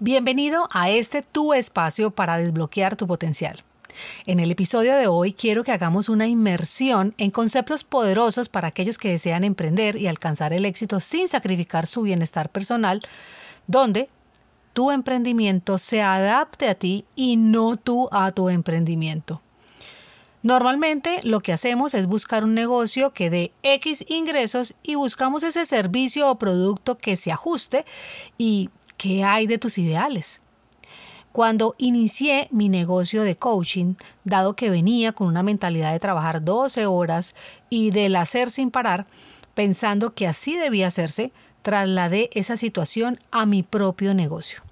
Bienvenido 0.00 0.68
a 0.70 0.90
este 0.90 1.22
tu 1.22 1.54
espacio 1.54 2.12
para 2.12 2.38
desbloquear 2.38 2.94
tu 2.94 3.08
potencial. 3.08 3.64
En 4.26 4.38
el 4.38 4.52
episodio 4.52 4.96
de 4.96 5.08
hoy 5.08 5.32
quiero 5.32 5.64
que 5.64 5.72
hagamos 5.72 6.08
una 6.08 6.28
inmersión 6.28 7.14
en 7.18 7.32
conceptos 7.32 7.82
poderosos 7.82 8.48
para 8.48 8.68
aquellos 8.68 8.96
que 8.96 9.10
desean 9.10 9.42
emprender 9.42 9.96
y 9.96 10.06
alcanzar 10.06 10.52
el 10.52 10.66
éxito 10.66 11.00
sin 11.00 11.26
sacrificar 11.26 11.88
su 11.88 12.02
bienestar 12.02 12.48
personal, 12.48 13.00
donde 13.66 14.08
tu 14.72 14.92
emprendimiento 14.92 15.78
se 15.78 16.00
adapte 16.00 16.68
a 16.68 16.76
ti 16.76 17.04
y 17.16 17.36
no 17.36 17.76
tú 17.76 18.08
a 18.12 18.30
tu 18.30 18.50
emprendimiento. 18.50 19.42
Normalmente 20.44 21.18
lo 21.24 21.40
que 21.40 21.52
hacemos 21.52 21.94
es 21.94 22.06
buscar 22.06 22.44
un 22.44 22.54
negocio 22.54 23.12
que 23.12 23.30
dé 23.30 23.52
X 23.64 24.04
ingresos 24.06 24.74
y 24.84 24.94
buscamos 24.94 25.42
ese 25.42 25.66
servicio 25.66 26.30
o 26.30 26.38
producto 26.38 26.96
que 26.96 27.16
se 27.16 27.32
ajuste 27.32 27.84
y 28.38 28.70
¿Qué 28.98 29.22
hay 29.22 29.46
de 29.46 29.58
tus 29.58 29.78
ideales? 29.78 30.42
Cuando 31.30 31.76
inicié 31.78 32.48
mi 32.50 32.68
negocio 32.68 33.22
de 33.22 33.36
coaching, 33.36 33.94
dado 34.24 34.56
que 34.56 34.70
venía 34.70 35.12
con 35.12 35.28
una 35.28 35.44
mentalidad 35.44 35.92
de 35.92 36.00
trabajar 36.00 36.44
12 36.44 36.84
horas 36.86 37.36
y 37.70 37.92
del 37.92 38.16
hacer 38.16 38.50
sin 38.50 38.72
parar, 38.72 39.06
pensando 39.54 40.14
que 40.14 40.26
así 40.26 40.56
debía 40.56 40.88
hacerse, 40.88 41.30
trasladé 41.62 42.28
esa 42.32 42.56
situación 42.56 43.20
a 43.30 43.46
mi 43.46 43.62
propio 43.62 44.14
negocio. 44.14 44.62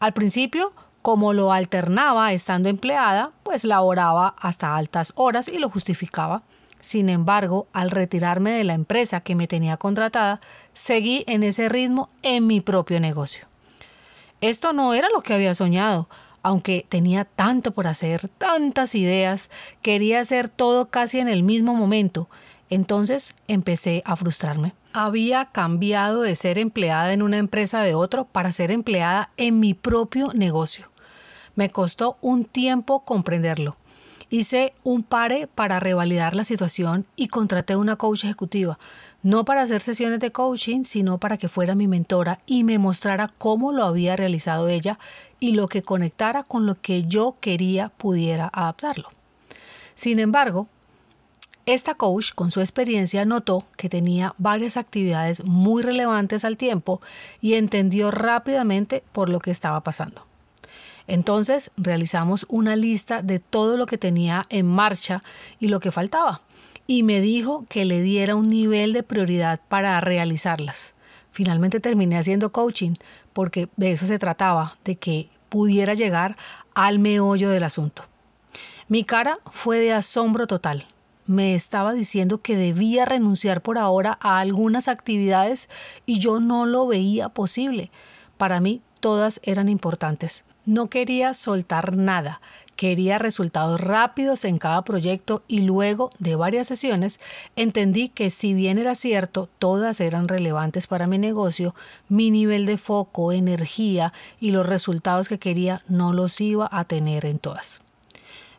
Al 0.00 0.12
principio, 0.12 0.74
como 1.00 1.32
lo 1.32 1.50
alternaba 1.50 2.34
estando 2.34 2.68
empleada, 2.68 3.32
pues 3.42 3.64
laboraba 3.64 4.34
hasta 4.38 4.76
altas 4.76 5.14
horas 5.16 5.48
y 5.48 5.58
lo 5.58 5.70
justificaba. 5.70 6.42
Sin 6.86 7.08
embargo, 7.08 7.66
al 7.72 7.90
retirarme 7.90 8.52
de 8.52 8.62
la 8.62 8.74
empresa 8.74 9.20
que 9.20 9.34
me 9.34 9.48
tenía 9.48 9.76
contratada, 9.76 10.40
seguí 10.72 11.24
en 11.26 11.42
ese 11.42 11.68
ritmo 11.68 12.10
en 12.22 12.46
mi 12.46 12.60
propio 12.60 13.00
negocio. 13.00 13.48
Esto 14.40 14.72
no 14.72 14.94
era 14.94 15.08
lo 15.12 15.20
que 15.20 15.34
había 15.34 15.56
soñado, 15.56 16.08
aunque 16.44 16.86
tenía 16.88 17.24
tanto 17.24 17.72
por 17.72 17.88
hacer, 17.88 18.28
tantas 18.38 18.94
ideas, 18.94 19.50
quería 19.82 20.20
hacer 20.20 20.48
todo 20.48 20.88
casi 20.88 21.18
en 21.18 21.26
el 21.26 21.42
mismo 21.42 21.74
momento. 21.74 22.28
Entonces 22.70 23.34
empecé 23.48 24.04
a 24.04 24.14
frustrarme. 24.14 24.72
Había 24.92 25.46
cambiado 25.46 26.22
de 26.22 26.36
ser 26.36 26.56
empleada 26.56 27.12
en 27.12 27.22
una 27.22 27.38
empresa 27.38 27.82
de 27.82 27.96
otro 27.96 28.26
para 28.26 28.52
ser 28.52 28.70
empleada 28.70 29.30
en 29.36 29.58
mi 29.58 29.74
propio 29.74 30.30
negocio. 30.34 30.88
Me 31.56 31.68
costó 31.68 32.16
un 32.20 32.44
tiempo 32.44 33.00
comprenderlo. 33.04 33.76
Hice 34.28 34.74
un 34.82 35.04
pare 35.04 35.46
para 35.46 35.78
revalidar 35.78 36.34
la 36.34 36.42
situación 36.42 37.06
y 37.14 37.28
contraté 37.28 37.76
una 37.76 37.94
coach 37.94 38.24
ejecutiva, 38.24 38.76
no 39.22 39.44
para 39.44 39.62
hacer 39.62 39.80
sesiones 39.80 40.18
de 40.18 40.32
coaching, 40.32 40.82
sino 40.82 41.18
para 41.18 41.36
que 41.36 41.48
fuera 41.48 41.76
mi 41.76 41.86
mentora 41.86 42.40
y 42.44 42.64
me 42.64 42.78
mostrara 42.78 43.28
cómo 43.38 43.70
lo 43.70 43.84
había 43.84 44.16
realizado 44.16 44.66
ella 44.68 44.98
y 45.38 45.52
lo 45.52 45.68
que 45.68 45.82
conectara 45.82 46.42
con 46.42 46.66
lo 46.66 46.74
que 46.74 47.04
yo 47.04 47.36
quería 47.40 47.90
pudiera 47.90 48.50
adaptarlo. 48.52 49.10
Sin 49.94 50.18
embargo, 50.18 50.66
esta 51.64 51.94
coach 51.94 52.32
con 52.34 52.50
su 52.50 52.60
experiencia 52.60 53.24
notó 53.24 53.64
que 53.76 53.88
tenía 53.88 54.34
varias 54.38 54.76
actividades 54.76 55.44
muy 55.44 55.82
relevantes 55.82 56.44
al 56.44 56.56
tiempo 56.56 57.00
y 57.40 57.54
entendió 57.54 58.10
rápidamente 58.10 59.04
por 59.12 59.28
lo 59.28 59.38
que 59.38 59.52
estaba 59.52 59.82
pasando. 59.82 60.26
Entonces 61.06 61.70
realizamos 61.76 62.46
una 62.48 62.76
lista 62.76 63.22
de 63.22 63.38
todo 63.38 63.76
lo 63.76 63.86
que 63.86 63.98
tenía 63.98 64.46
en 64.48 64.66
marcha 64.66 65.22
y 65.60 65.68
lo 65.68 65.80
que 65.80 65.92
faltaba, 65.92 66.42
y 66.86 67.02
me 67.02 67.20
dijo 67.20 67.64
que 67.68 67.84
le 67.84 68.00
diera 68.00 68.34
un 68.34 68.50
nivel 68.50 68.92
de 68.92 69.02
prioridad 69.02 69.60
para 69.68 70.00
realizarlas. 70.00 70.94
Finalmente 71.30 71.80
terminé 71.80 72.18
haciendo 72.18 72.50
coaching 72.50 72.94
porque 73.32 73.68
de 73.76 73.92
eso 73.92 74.06
se 74.06 74.18
trataba, 74.18 74.78
de 74.84 74.96
que 74.96 75.28
pudiera 75.48 75.94
llegar 75.94 76.36
al 76.74 76.98
meollo 76.98 77.50
del 77.50 77.64
asunto. 77.64 78.04
Mi 78.88 79.04
cara 79.04 79.38
fue 79.50 79.78
de 79.78 79.92
asombro 79.92 80.46
total. 80.46 80.86
Me 81.26 81.54
estaba 81.54 81.92
diciendo 81.92 82.40
que 82.40 82.56
debía 82.56 83.04
renunciar 83.04 83.60
por 83.60 83.78
ahora 83.78 84.16
a 84.20 84.38
algunas 84.38 84.86
actividades 84.86 85.68
y 86.06 86.20
yo 86.20 86.38
no 86.40 86.66
lo 86.66 86.86
veía 86.86 87.28
posible. 87.28 87.90
Para 88.38 88.60
mí 88.60 88.80
todas 89.00 89.40
eran 89.42 89.68
importantes. 89.68 90.44
No 90.66 90.88
quería 90.88 91.32
soltar 91.32 91.96
nada, 91.96 92.40
quería 92.74 93.18
resultados 93.18 93.80
rápidos 93.80 94.44
en 94.44 94.58
cada 94.58 94.82
proyecto 94.82 95.44
y 95.46 95.62
luego 95.62 96.10
de 96.18 96.34
varias 96.34 96.66
sesiones 96.66 97.20
entendí 97.54 98.08
que 98.08 98.30
si 98.30 98.52
bien 98.52 98.76
era 98.76 98.96
cierto, 98.96 99.48
todas 99.60 100.00
eran 100.00 100.26
relevantes 100.26 100.88
para 100.88 101.06
mi 101.06 101.18
negocio, 101.18 101.76
mi 102.08 102.32
nivel 102.32 102.66
de 102.66 102.78
foco, 102.78 103.30
energía 103.30 104.12
y 104.40 104.50
los 104.50 104.66
resultados 104.66 105.28
que 105.28 105.38
quería 105.38 105.84
no 105.86 106.12
los 106.12 106.40
iba 106.40 106.68
a 106.72 106.84
tener 106.84 107.26
en 107.26 107.38
todas. 107.38 107.85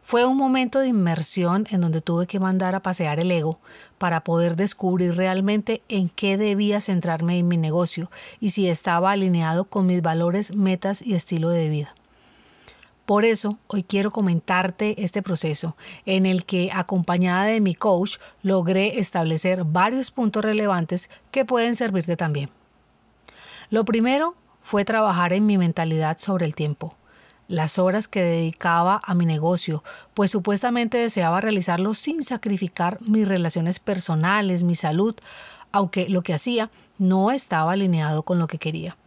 Fue 0.08 0.24
un 0.24 0.38
momento 0.38 0.80
de 0.80 0.88
inmersión 0.88 1.68
en 1.70 1.82
donde 1.82 2.00
tuve 2.00 2.28
que 2.28 2.40
mandar 2.40 2.76
a 2.76 2.82
pasear 2.82 3.20
el 3.20 3.30
ego 3.30 3.60
para 3.98 4.24
poder 4.24 4.56
descubrir 4.56 5.18
realmente 5.18 5.82
en 5.90 6.08
qué 6.08 6.38
debía 6.38 6.80
centrarme 6.80 7.38
en 7.40 7.50
mi 7.50 7.58
negocio 7.58 8.10
y 8.40 8.52
si 8.52 8.70
estaba 8.70 9.12
alineado 9.12 9.66
con 9.66 9.86
mis 9.86 10.02
valores, 10.02 10.56
metas 10.56 11.02
y 11.02 11.14
estilo 11.14 11.50
de 11.50 11.68
vida. 11.68 11.94
Por 13.06 13.26
eso 13.26 13.58
hoy 13.68 13.84
quiero 13.84 14.12
comentarte 14.12 15.04
este 15.04 15.22
proceso 15.22 15.76
en 16.06 16.26
el 16.26 16.46
que 16.46 16.72
acompañada 16.74 17.44
de 17.44 17.60
mi 17.60 17.76
coach 17.76 18.16
logré 18.44 19.00
establecer 19.02 19.66
varios 19.66 20.12
puntos 20.12 20.46
relevantes 20.46 21.10
que 21.32 21.44
pueden 21.44 21.76
servirte 21.76 22.16
también. 22.16 22.50
Lo 23.70 23.84
primero 23.84 24.36
fue 24.62 24.86
trabajar 24.86 25.34
en 25.34 25.46
mi 25.46 25.58
mentalidad 25.58 26.18
sobre 26.18 26.46
el 26.46 26.56
tiempo 26.56 26.96
las 27.48 27.80
horas 27.80 28.08
que 28.08 28.22
dedicaba 28.22 29.02
a 29.04 29.14
mi 29.14 29.26
negocio, 29.26 29.84
pues 30.14 30.32
supuestamente 30.32 30.98
deseaba 30.98 31.42
realizarlo 31.42 31.94
sin 31.94 32.24
sacrificar 32.24 32.98
mis 33.02 33.28
relaciones 33.28 33.80
personales, 33.80 34.64
mi 34.64 34.76
salud, 34.76 35.16
aunque 35.72 36.10
lo 36.10 36.22
que 36.22 36.34
hacía 36.34 36.70
no 36.98 37.32
estaba 37.32 37.74
alineado 37.74 38.24
con 38.24 38.40
lo 38.40 38.48
que 38.48 38.58
quería. 38.58 38.98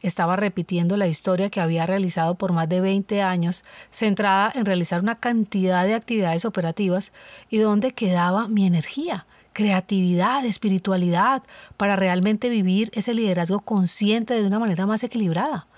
Estaba 0.00 0.34
repitiendo 0.34 0.96
la 0.96 1.06
historia 1.06 1.48
que 1.48 1.60
había 1.60 1.86
realizado 1.86 2.34
por 2.34 2.52
más 2.52 2.68
de 2.68 2.80
20 2.80 3.22
años, 3.22 3.64
centrada 3.90 4.50
en 4.54 4.64
realizar 4.64 5.00
una 5.00 5.20
cantidad 5.20 5.84
de 5.84 5.94
actividades 5.94 6.44
operativas 6.44 7.12
y 7.48 7.58
donde 7.58 7.92
quedaba 7.92 8.48
mi 8.48 8.66
energía, 8.66 9.26
creatividad, 9.52 10.44
espiritualidad, 10.44 11.42
para 11.76 11.94
realmente 11.94 12.48
vivir 12.48 12.90
ese 12.94 13.14
liderazgo 13.14 13.60
consciente 13.60 14.34
de 14.34 14.46
una 14.46 14.58
manera 14.58 14.86
más 14.86 15.04
equilibrada. 15.04 15.68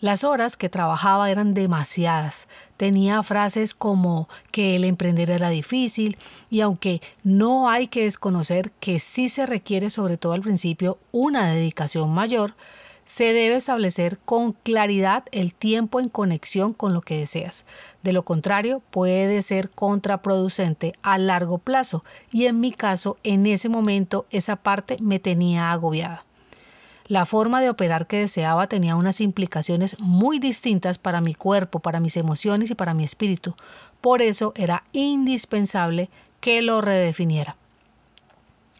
Las 0.00 0.24
horas 0.24 0.56
que 0.56 0.70
trabajaba 0.70 1.30
eran 1.30 1.52
demasiadas. 1.52 2.48
Tenía 2.78 3.22
frases 3.22 3.74
como 3.74 4.30
que 4.50 4.74
el 4.76 4.84
emprender 4.84 5.30
era 5.30 5.50
difícil 5.50 6.16
y 6.48 6.62
aunque 6.62 7.02
no 7.22 7.68
hay 7.68 7.86
que 7.86 8.04
desconocer 8.04 8.70
que 8.80 8.98
sí 8.98 9.28
se 9.28 9.44
requiere 9.44 9.90
sobre 9.90 10.16
todo 10.16 10.32
al 10.32 10.40
principio 10.40 10.96
una 11.12 11.50
dedicación 11.50 12.08
mayor, 12.14 12.54
se 13.04 13.34
debe 13.34 13.56
establecer 13.56 14.18
con 14.24 14.52
claridad 14.52 15.24
el 15.32 15.52
tiempo 15.52 16.00
en 16.00 16.08
conexión 16.08 16.72
con 16.72 16.94
lo 16.94 17.02
que 17.02 17.18
deseas. 17.18 17.66
De 18.02 18.14
lo 18.14 18.24
contrario, 18.24 18.80
puede 18.90 19.42
ser 19.42 19.68
contraproducente 19.68 20.94
a 21.02 21.18
largo 21.18 21.58
plazo 21.58 22.04
y 22.32 22.46
en 22.46 22.58
mi 22.58 22.72
caso, 22.72 23.18
en 23.22 23.46
ese 23.46 23.68
momento, 23.68 24.24
esa 24.30 24.56
parte 24.56 24.96
me 25.02 25.18
tenía 25.18 25.72
agobiada. 25.72 26.24
La 27.10 27.26
forma 27.26 27.60
de 27.60 27.68
operar 27.68 28.06
que 28.06 28.18
deseaba 28.18 28.68
tenía 28.68 28.94
unas 28.94 29.20
implicaciones 29.20 29.98
muy 29.98 30.38
distintas 30.38 30.98
para 30.98 31.20
mi 31.20 31.34
cuerpo, 31.34 31.80
para 31.80 31.98
mis 31.98 32.16
emociones 32.16 32.70
y 32.70 32.76
para 32.76 32.94
mi 32.94 33.02
espíritu. 33.02 33.56
Por 34.00 34.22
eso 34.22 34.52
era 34.54 34.84
indispensable 34.92 36.08
que 36.38 36.62
lo 36.62 36.80
redefiniera. 36.80 37.56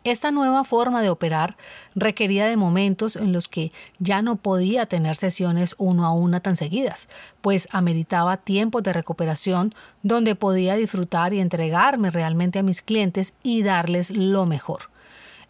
Esta 0.04 0.30
nueva 0.30 0.62
forma 0.62 1.02
de 1.02 1.10
operar 1.10 1.56
requería 1.96 2.46
de 2.46 2.56
momentos 2.56 3.16
en 3.16 3.32
los 3.32 3.48
que 3.48 3.72
ya 3.98 4.22
no 4.22 4.36
podía 4.36 4.86
tener 4.86 5.16
sesiones 5.16 5.74
uno 5.76 6.06
a 6.06 6.12
una 6.12 6.38
tan 6.38 6.54
seguidas, 6.54 7.08
pues 7.40 7.66
ameritaba 7.72 8.36
tiempos 8.36 8.84
de 8.84 8.92
recuperación 8.92 9.74
donde 10.04 10.36
podía 10.36 10.76
disfrutar 10.76 11.34
y 11.34 11.40
entregarme 11.40 12.12
realmente 12.12 12.60
a 12.60 12.62
mis 12.62 12.80
clientes 12.80 13.34
y 13.42 13.64
darles 13.64 14.10
lo 14.10 14.46
mejor. 14.46 14.82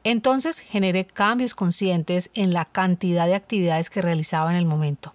Entonces 0.05 0.61
generé 0.61 1.05
cambios 1.07 1.55
conscientes 1.55 2.31
en 2.35 2.53
la 2.53 2.65
cantidad 2.65 3.27
de 3.27 3.35
actividades 3.35 3.91
que 3.91 4.03
realizaba 4.03 4.51
en 4.51 4.57
el 4.57 4.65
momento. 4.65 5.13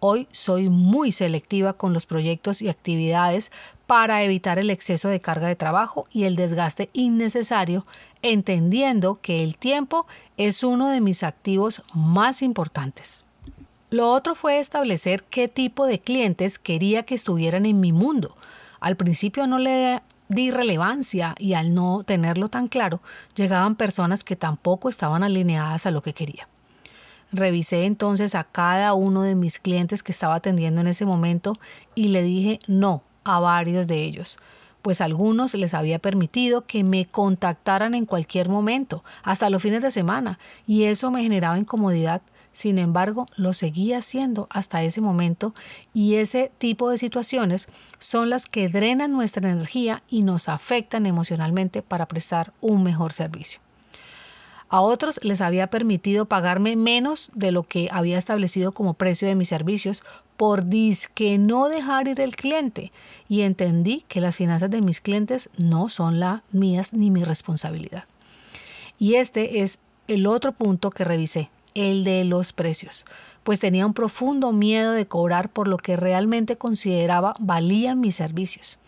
Hoy 0.00 0.28
soy 0.30 0.68
muy 0.68 1.10
selectiva 1.10 1.72
con 1.72 1.92
los 1.92 2.06
proyectos 2.06 2.62
y 2.62 2.68
actividades 2.68 3.50
para 3.86 4.22
evitar 4.22 4.58
el 4.58 4.70
exceso 4.70 5.08
de 5.08 5.18
carga 5.18 5.48
de 5.48 5.56
trabajo 5.56 6.06
y 6.12 6.24
el 6.24 6.36
desgaste 6.36 6.90
innecesario, 6.92 7.84
entendiendo 8.22 9.18
que 9.20 9.42
el 9.42 9.56
tiempo 9.56 10.06
es 10.36 10.62
uno 10.62 10.88
de 10.88 11.00
mis 11.00 11.22
activos 11.22 11.82
más 11.94 12.42
importantes. 12.42 13.24
Lo 13.90 14.10
otro 14.12 14.34
fue 14.34 14.58
establecer 14.58 15.24
qué 15.24 15.48
tipo 15.48 15.86
de 15.86 15.98
clientes 15.98 16.58
quería 16.58 17.04
que 17.04 17.14
estuvieran 17.14 17.66
en 17.66 17.80
mi 17.80 17.92
mundo. 17.92 18.36
Al 18.80 18.96
principio 18.96 19.46
no 19.46 19.58
le 19.58 20.02
di 20.28 20.50
relevancia 20.50 21.34
y 21.38 21.54
al 21.54 21.74
no 21.74 22.02
tenerlo 22.04 22.48
tan 22.48 22.68
claro, 22.68 23.00
llegaban 23.34 23.76
personas 23.76 24.24
que 24.24 24.36
tampoco 24.36 24.88
estaban 24.88 25.22
alineadas 25.22 25.86
a 25.86 25.90
lo 25.90 26.02
que 26.02 26.14
quería. 26.14 26.48
Revisé 27.32 27.84
entonces 27.84 28.34
a 28.34 28.44
cada 28.44 28.94
uno 28.94 29.22
de 29.22 29.34
mis 29.34 29.58
clientes 29.58 30.02
que 30.02 30.12
estaba 30.12 30.36
atendiendo 30.36 30.80
en 30.80 30.86
ese 30.86 31.04
momento 31.04 31.58
y 31.94 32.08
le 32.08 32.22
dije 32.22 32.58
no 32.66 33.02
a 33.24 33.38
varios 33.40 33.86
de 33.86 34.02
ellos, 34.02 34.38
pues 34.80 35.00
algunos 35.00 35.52
les 35.54 35.74
había 35.74 35.98
permitido 35.98 36.64
que 36.64 36.84
me 36.84 37.04
contactaran 37.06 37.94
en 37.94 38.06
cualquier 38.06 38.48
momento, 38.48 39.04
hasta 39.22 39.50
los 39.50 39.62
fines 39.62 39.82
de 39.82 39.90
semana, 39.90 40.38
y 40.66 40.84
eso 40.84 41.10
me 41.10 41.22
generaba 41.22 41.58
incomodidad 41.58 42.22
sin 42.58 42.78
embargo, 42.78 43.26
lo 43.36 43.54
seguía 43.54 43.98
haciendo 43.98 44.48
hasta 44.50 44.82
ese 44.82 45.00
momento 45.00 45.54
y 45.94 46.16
ese 46.16 46.50
tipo 46.58 46.90
de 46.90 46.98
situaciones 46.98 47.68
son 48.00 48.30
las 48.30 48.46
que 48.46 48.68
drenan 48.68 49.12
nuestra 49.12 49.48
energía 49.48 50.02
y 50.08 50.24
nos 50.24 50.48
afectan 50.48 51.06
emocionalmente 51.06 51.82
para 51.82 52.08
prestar 52.08 52.52
un 52.60 52.82
mejor 52.82 53.12
servicio. 53.12 53.60
A 54.70 54.80
otros 54.80 55.20
les 55.22 55.40
había 55.40 55.68
permitido 55.68 56.24
pagarme 56.24 56.74
menos 56.74 57.30
de 57.32 57.52
lo 57.52 57.62
que 57.62 57.90
había 57.92 58.18
establecido 58.18 58.72
como 58.72 58.94
precio 58.94 59.28
de 59.28 59.36
mis 59.36 59.50
servicios 59.50 60.02
por 60.36 60.64
disque 60.64 61.38
no 61.38 61.68
dejar 61.68 62.08
ir 62.08 62.20
el 62.20 62.34
cliente 62.34 62.90
y 63.28 63.42
entendí 63.42 64.04
que 64.08 64.20
las 64.20 64.34
finanzas 64.34 64.68
de 64.68 64.82
mis 64.82 65.00
clientes 65.00 65.48
no 65.58 65.88
son 65.88 66.18
las 66.18 66.42
mías 66.50 66.92
ni 66.92 67.12
mi 67.12 67.22
responsabilidad. 67.22 68.06
Y 68.98 69.14
este 69.14 69.60
es 69.62 69.78
el 70.08 70.26
otro 70.26 70.50
punto 70.50 70.90
que 70.90 71.04
revisé 71.04 71.50
el 71.74 72.04
de 72.04 72.24
los 72.24 72.52
precios, 72.52 73.04
pues 73.42 73.60
tenía 73.60 73.86
un 73.86 73.94
profundo 73.94 74.52
miedo 74.52 74.92
de 74.92 75.06
cobrar 75.06 75.48
por 75.48 75.68
lo 75.68 75.76
que 75.76 75.96
realmente 75.96 76.56
consideraba 76.56 77.34
valían 77.38 78.00
mis 78.00 78.16
servicios. 78.16 78.78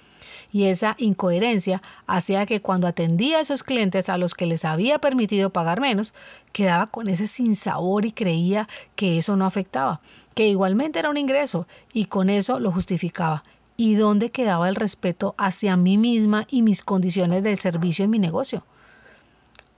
Y 0.52 0.64
esa 0.64 0.96
incoherencia 0.98 1.80
hacía 2.06 2.44
que 2.44 2.60
cuando 2.60 2.88
atendía 2.88 3.38
a 3.38 3.40
esos 3.40 3.62
clientes 3.62 4.08
a 4.08 4.18
los 4.18 4.34
que 4.34 4.46
les 4.46 4.64
había 4.64 4.98
permitido 4.98 5.50
pagar 5.50 5.80
menos, 5.80 6.12
quedaba 6.52 6.88
con 6.88 7.08
ese 7.08 7.26
sinsabor 7.26 8.04
y 8.04 8.12
creía 8.12 8.68
que 8.96 9.18
eso 9.18 9.36
no 9.36 9.46
afectaba, 9.46 10.00
que 10.34 10.48
igualmente 10.48 10.98
era 10.98 11.10
un 11.10 11.18
ingreso 11.18 11.68
y 11.92 12.06
con 12.06 12.30
eso 12.30 12.58
lo 12.58 12.72
justificaba. 12.72 13.44
¿Y 13.76 13.94
dónde 13.94 14.30
quedaba 14.30 14.68
el 14.68 14.76
respeto 14.76 15.34
hacia 15.38 15.76
mí 15.76 15.96
misma 15.96 16.46
y 16.50 16.62
mis 16.62 16.82
condiciones 16.82 17.42
del 17.42 17.56
servicio 17.56 18.04
en 18.04 18.10
mi 18.10 18.18
negocio? 18.18 18.64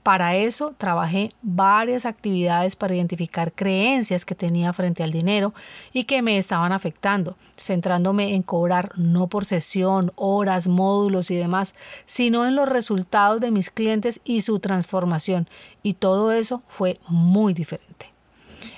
Para 0.03 0.35
eso 0.35 0.75
trabajé 0.77 1.31
varias 1.41 2.05
actividades 2.05 2.75
para 2.75 2.93
identificar 2.93 3.53
creencias 3.53 4.25
que 4.25 4.35
tenía 4.35 4.73
frente 4.73 5.01
al 5.01 5.13
dinero 5.13 5.53
y 5.93 6.03
que 6.03 6.21
me 6.21 6.37
estaban 6.37 6.73
afectando, 6.73 7.37
centrándome 7.57 8.35
en 8.35 8.43
cobrar 8.43 8.91
no 8.97 9.27
por 9.27 9.45
sesión, 9.45 10.11
horas, 10.15 10.67
módulos 10.67 11.31
y 11.31 11.35
demás, 11.35 11.73
sino 12.05 12.45
en 12.45 12.55
los 12.55 12.67
resultados 12.67 13.39
de 13.39 13.51
mis 13.51 13.69
clientes 13.69 14.19
y 14.25 14.41
su 14.41 14.59
transformación. 14.59 15.47
Y 15.83 15.93
todo 15.93 16.33
eso 16.33 16.61
fue 16.67 16.99
muy 17.07 17.53
diferente. 17.53 18.11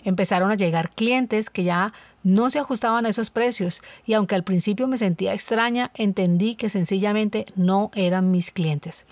Empezaron 0.04 0.52
a 0.52 0.56
llegar 0.56 0.92
clientes 0.92 1.50
que 1.50 1.64
ya 1.64 1.92
no 2.26 2.50
se 2.50 2.58
ajustaban 2.58 3.06
a 3.06 3.10
esos 3.10 3.30
precios 3.30 3.84
y 4.06 4.14
aunque 4.14 4.34
al 4.34 4.44
principio 4.44 4.88
me 4.88 4.98
sentía 4.98 5.34
extraña, 5.34 5.92
entendí 5.94 6.56
que 6.56 6.70
sencillamente 6.70 7.46
no 7.56 7.92
eran 7.94 8.32
mis 8.32 8.50
clientes. 8.52 9.06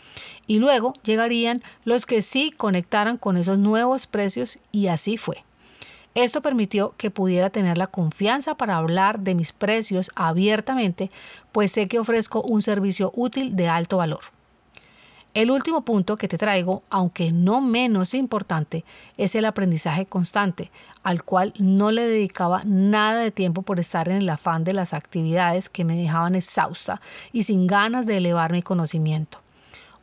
Y 0.47 0.57
luego 0.57 0.95
llegarían 1.03 1.61
los 1.85 2.07
que 2.07 2.23
sí 2.23 2.51
conectaran 2.51 3.17
con 3.17 3.37
esos 3.37 3.59
nuevos 3.59 4.07
precios 4.07 4.57
y 4.71 4.87
así 4.87 5.17
fue. 5.17 5.43
Esto 6.15 6.41
permitió 6.41 6.95
que 6.97 7.11
pudiera 7.11 7.51
tener 7.51 7.77
la 7.77 7.87
confianza 7.87 8.55
para 8.55 8.77
hablar 8.77 9.19
de 9.19 9.35
mis 9.35 9.51
precios 9.51 10.09
abiertamente, 10.15 11.11
pues 11.51 11.71
sé 11.71 11.87
que 11.87 11.99
ofrezco 11.99 12.41
un 12.41 12.63
servicio 12.63 13.11
útil 13.15 13.55
de 13.55 13.67
alto 13.67 13.97
valor. 13.97 14.21
El 15.33 15.49
último 15.49 15.81
punto 15.81 16.15
que 16.15 16.27
te 16.27 16.37
traigo, 16.37 16.83
aunque 16.91 17.31
no 17.31 17.59
menos 17.59 18.13
importante, 18.13 18.85
es 19.17 19.33
el 19.33 19.45
aprendizaje 19.45 20.05
constante, 20.05 20.69
al 21.01 21.23
cual 21.23 21.55
no 21.57 21.89
le 21.89 22.05
dedicaba 22.05 22.61
nada 22.65 23.21
de 23.21 23.31
tiempo 23.31 23.63
por 23.63 23.79
estar 23.79 24.09
en 24.09 24.17
el 24.17 24.29
afán 24.29 24.63
de 24.63 24.73
las 24.73 24.93
actividades 24.93 25.69
que 25.69 25.85
me 25.85 25.97
dejaban 25.97 26.35
exhausta 26.35 27.01
y 27.31 27.43
sin 27.43 27.65
ganas 27.65 28.05
de 28.05 28.17
elevar 28.17 28.51
mi 28.51 28.61
conocimiento. 28.61 29.39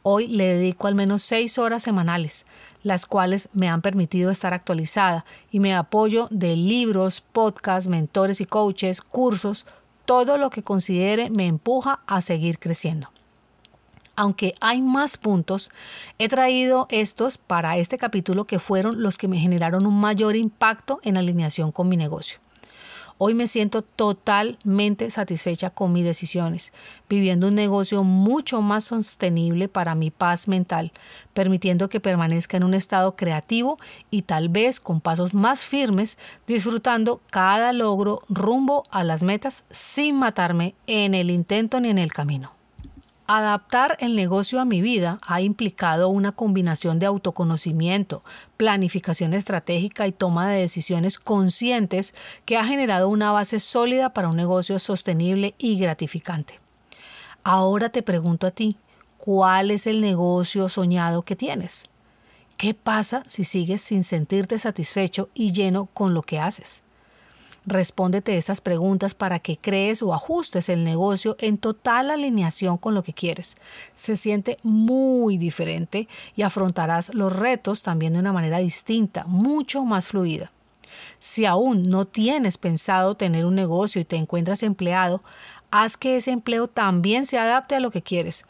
Hoy 0.03 0.27
le 0.27 0.47
dedico 0.47 0.89
al 0.89 0.97
menos 0.97 1.23
seis 1.23 1.59
horas 1.59 1.85
semanales, 1.85 2.45
las 2.83 3.07
cuales 3.07 3.51
me 3.53 3.69
han 3.69 3.83
permitido 3.83 4.33
estar 4.33 4.53
actualizada 4.53 5.25
y 5.53 5.61
me 5.61 5.77
apoyo 5.77 6.27
de 6.33 6.57
libros, 6.57 7.21
podcasts, 7.21 7.89
mentores 7.89 8.41
y 8.41 8.47
coaches, 8.47 9.01
cursos, 9.01 9.65
todo 10.07 10.39
lo 10.39 10.51
que 10.51 10.65
considere 10.65 11.31
me 11.31 11.47
empuja 11.47 12.01
a 12.09 12.21
seguir 12.21 12.59
creciendo 12.59 13.11
aunque 14.21 14.55
hay 14.61 14.83
más 14.83 15.17
puntos, 15.17 15.71
he 16.19 16.29
traído 16.29 16.87
estos 16.91 17.39
para 17.39 17.79
este 17.79 17.97
capítulo 17.97 18.45
que 18.45 18.59
fueron 18.59 19.03
los 19.03 19.17
que 19.17 19.29
me 19.29 19.39
generaron 19.39 19.87
un 19.87 19.99
mayor 19.99 20.37
impacto 20.37 21.01
en 21.03 21.17
alineación 21.17 21.73
con 21.73 21.89
mi 21.89 21.97
negocio. 21.97 22.39
Hoy 23.17 23.33
me 23.33 23.49
siento 23.49 23.81
totalmente 23.81 25.11
satisfecha 25.11 25.71
con 25.71 25.95
mis 25.95 26.05
decisiones, 26.05 26.71
viviendo 27.09 27.49
un 27.49 27.55
negocio 27.55 28.05
mucho 28.05 28.61
más 28.61 28.85
sostenible 28.85 29.69
para 29.69 29.95
mi 29.95 30.11
paz 30.11 30.49
mental, 30.49 30.93
permitiendo 31.33 31.89
que 31.89 32.01
permanezca 32.01 32.59
en 32.59 32.65
un 32.65 32.75
estado 32.75 33.17
creativo 33.17 33.79
y 34.11 34.23
tal 34.23 34.51
vez 34.51 34.81
con 34.81 35.01
pasos 35.01 35.33
más 35.33 35.65
firmes, 35.65 36.19
disfrutando 36.47 37.23
cada 37.31 37.73
logro 37.73 38.21
rumbo 38.29 38.85
a 38.91 39.03
las 39.03 39.23
metas 39.23 39.65
sin 39.71 40.17
matarme 40.17 40.75
en 40.87 41.15
el 41.15 41.31
intento 41.31 41.81
ni 41.81 41.89
en 41.89 41.97
el 41.97 42.13
camino. 42.13 42.60
Adaptar 43.33 43.97
el 44.01 44.17
negocio 44.17 44.61
a 44.61 44.65
mi 44.65 44.81
vida 44.81 45.21
ha 45.23 45.41
implicado 45.41 46.09
una 46.09 46.33
combinación 46.33 46.99
de 46.99 47.07
autoconocimiento, 47.07 48.25
planificación 48.57 49.35
estratégica 49.35 50.09
y 50.09 50.11
toma 50.11 50.51
de 50.51 50.59
decisiones 50.59 51.17
conscientes 51.17 52.13
que 52.45 52.57
ha 52.57 52.65
generado 52.65 53.09
una 53.09 53.31
base 53.31 53.61
sólida 53.61 54.13
para 54.13 54.31
un 54.31 54.37
negocio 54.37 54.81
sostenible 54.81 55.55
y 55.59 55.79
gratificante. 55.79 56.59
Ahora 57.45 57.91
te 57.91 58.03
pregunto 58.03 58.49
a 58.49 58.51
ti, 58.51 58.77
¿cuál 59.17 59.71
es 59.71 59.87
el 59.87 60.01
negocio 60.01 60.69
soñado 60.69 61.23
que 61.23 61.37
tienes? 61.37 61.85
¿Qué 62.57 62.75
pasa 62.75 63.23
si 63.29 63.45
sigues 63.45 63.81
sin 63.81 64.03
sentirte 64.03 64.59
satisfecho 64.59 65.29
y 65.35 65.53
lleno 65.53 65.87
con 65.87 66.15
lo 66.15 66.23
que 66.23 66.41
haces? 66.41 66.83
Respóndete 67.67 68.39
esas 68.39 68.61
preguntas 68.61 69.15
para 69.15 69.39
que 69.39 69.59
crees 69.59 70.03
o 70.03 70.15
ajustes 70.15 70.69
el 70.69 70.83
negocio 70.83 71.37
en 71.39 71.59
total 71.59 72.11
alineación 72.11 72.79
con 72.79 72.95
lo 72.95 73.03
que 73.03 73.13
quieres. 73.13 73.57
Se 73.95 74.17
siente 74.17 74.59
muy 74.63 75.37
diferente 75.37 76.09
y 76.37 76.43
afrontarás 76.43 77.15
los 77.15 77.35
retos 77.35 77.83
también 77.83 78.15
de 78.15 78.21
una 78.21 78.33
manera 78.33 78.59
distinta, 78.59 79.25
mucho 79.25 79.85
más 79.85 80.09
fluida. 80.09 80.51
Si 81.19 81.45
aún 81.45 81.91
no 81.91 82.07
tienes 82.07 82.57
pensado 82.57 83.15
tener 83.15 83.45
un 83.45 83.55
negocio 83.55 84.01
y 84.01 84.05
te 84.05 84.17
encuentras 84.17 84.63
empleado, 84.63 85.23
haz 85.71 85.97
que 85.97 86.17
ese 86.17 86.31
empleo 86.31 86.67
también 86.67 87.27
se 87.27 87.39
adapte 87.39 87.75
a 87.75 87.81
lo 87.81 87.91
que 87.91 88.03
quieres. 88.03 88.45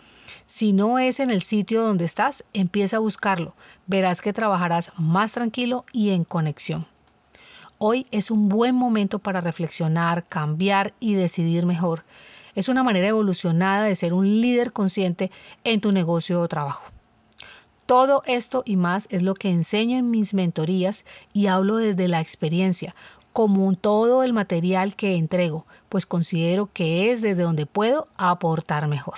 Si 0.47 0.73
no 0.73 0.99
es 0.99 1.21
en 1.21 1.31
el 1.31 1.43
sitio 1.43 1.83
donde 1.83 2.05
estás, 2.05 2.45
empieza 2.53 2.97
a 2.97 3.01
buscarlo. 3.01 3.55
Verás 3.87 4.21
que 4.21 4.33
trabajarás 4.33 4.93
más 4.97 5.33
tranquilo 5.33 5.85
y 5.93 6.11
en 6.11 6.25
conexión. 6.25 6.87
Hoy 7.83 8.07
es 8.11 8.31
un 8.31 8.51
buen 8.51 8.75
momento 8.75 9.21
para 9.21 9.41
reflexionar, 9.41 10.27
cambiar 10.29 10.93
y 11.01 11.15
decidir 11.15 11.65
mejor. 11.65 12.05
Es 12.55 12.69
una 12.69 12.83
manera 12.83 13.09
evolucionada 13.09 13.87
de 13.87 13.97
ser 13.97 14.13
un 14.13 14.27
líder 14.43 14.71
consciente 14.75 15.31
en 15.65 15.81
tu 15.81 15.91
negocio 15.91 16.43
o 16.43 16.49
trabajo. 16.49 16.85
Todo 17.87 18.23
esto 18.27 18.65
y 18.67 18.77
más 18.77 19.07
es 19.09 19.23
lo 19.23 19.33
que 19.33 19.49
enseño 19.49 19.97
en 19.97 20.11
mis 20.11 20.35
mentorías 20.35 21.07
y 21.33 21.47
hablo 21.47 21.77
desde 21.77 22.07
la 22.07 22.21
experiencia, 22.21 22.95
como 23.33 23.73
todo 23.73 24.25
el 24.25 24.35
material 24.35 24.95
que 24.95 25.17
entrego, 25.17 25.65
pues 25.89 26.05
considero 26.05 26.69
que 26.75 27.11
es 27.11 27.23
desde 27.23 27.45
donde 27.45 27.65
puedo 27.65 28.09
aportar 28.19 28.89
mejor. 28.89 29.17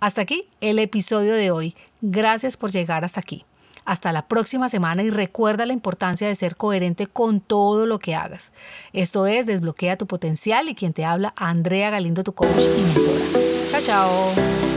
Hasta 0.00 0.22
aquí 0.22 0.48
el 0.60 0.80
episodio 0.80 1.34
de 1.34 1.52
hoy. 1.52 1.76
Gracias 2.00 2.56
por 2.56 2.72
llegar 2.72 3.04
hasta 3.04 3.20
aquí. 3.20 3.44
Hasta 3.84 4.12
la 4.12 4.26
próxima 4.28 4.68
semana 4.68 5.02
y 5.02 5.10
recuerda 5.10 5.66
la 5.66 5.72
importancia 5.72 6.28
de 6.28 6.34
ser 6.34 6.56
coherente 6.56 7.06
con 7.06 7.40
todo 7.40 7.86
lo 7.86 7.98
que 7.98 8.14
hagas. 8.14 8.52
Esto 8.92 9.26
es 9.26 9.46
Desbloquea 9.46 9.96
tu 9.96 10.06
potencial 10.06 10.68
y 10.68 10.74
quien 10.74 10.92
te 10.92 11.04
habla, 11.04 11.32
Andrea 11.36 11.90
Galindo, 11.90 12.24
tu 12.24 12.32
coach 12.32 12.48
y 12.58 12.82
mentora. 12.82 13.70
Chao, 13.70 13.80
chao. 13.80 14.69